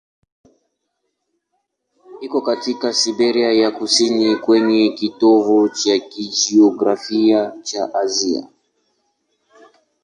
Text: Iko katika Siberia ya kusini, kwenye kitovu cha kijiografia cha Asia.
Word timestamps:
Iko 2.21 2.41
katika 2.41 2.93
Siberia 2.93 3.51
ya 3.53 3.71
kusini, 3.71 4.35
kwenye 4.35 4.89
kitovu 4.89 5.69
cha 5.69 5.99
kijiografia 5.99 7.51
cha 7.63 7.93
Asia. 7.93 8.47